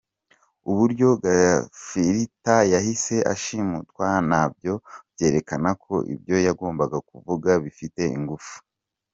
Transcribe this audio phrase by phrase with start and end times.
[0.63, 4.73] -Uburyo Gafirita yahise ashimutwa nabyo
[5.13, 8.55] byerekana ko ibyo yagombaga kuvuga bifite ingufu